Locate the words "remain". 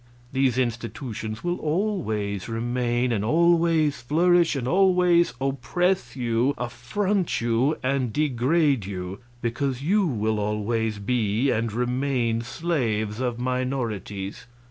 2.49-3.11, 11.71-12.41